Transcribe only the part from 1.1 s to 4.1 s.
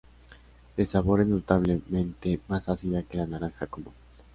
es notablemente más ácida que la naranja común.